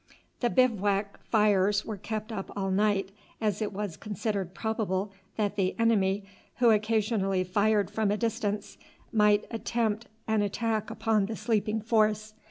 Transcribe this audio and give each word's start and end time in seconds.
The 0.39 0.49
bivouac 0.49 1.23
fires 1.25 1.85
were 1.85 1.95
kept 1.95 2.31
up 2.31 2.49
all 2.55 2.71
night, 2.71 3.11
as 3.39 3.61
it 3.61 3.71
was 3.71 3.97
considered 3.97 4.55
probable 4.55 5.11
that 5.35 5.57
the 5.57 5.75
enemy, 5.77 6.23
who 6.55 6.71
occasionally 6.71 7.43
fired 7.43 7.91
from 7.91 8.09
a 8.09 8.17
distance, 8.17 8.79
might 9.13 9.45
attempt 9.51 10.07
an 10.27 10.41
attack 10.41 10.89
upon 10.89 11.27
the 11.27 11.35
sleeping 11.35 11.81
force. 11.81 12.33